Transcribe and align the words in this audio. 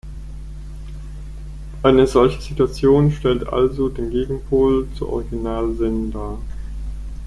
Eine 1.83 2.07
solche 2.07 2.41
Situation 2.41 3.11
stellt 3.11 3.47
also 3.47 3.87
den 3.87 4.09
Gegenpol 4.09 4.87
zur 4.95 5.13
Original 5.13 5.75
Sin 5.75 6.11
dar. 6.11 6.39